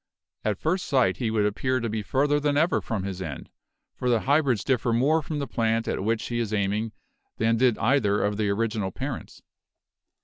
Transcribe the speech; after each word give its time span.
At 0.43 0.57
first 0.57 0.85
sight 0.85 1.17
he 1.17 1.29
would 1.29 1.45
appear 1.45 1.79
to 1.79 1.87
be 1.87 2.01
further 2.01 2.39
than 2.39 2.57
ever 2.57 2.81
from 2.81 3.03
his 3.03 3.21
end, 3.21 3.51
for 3.93 4.09
the 4.09 4.21
hybrids 4.21 4.63
differ 4.63 4.91
more 4.91 5.21
from 5.21 5.37
the 5.37 5.45
plant 5.45 5.87
at 5.87 6.03
which 6.03 6.25
he 6.29 6.39
is 6.39 6.51
aiming 6.51 6.91
than 7.37 7.55
did 7.57 7.77
either 7.77 8.23
of 8.23 8.37
the 8.37 8.49
original 8.49 8.89
parents. 8.89 9.43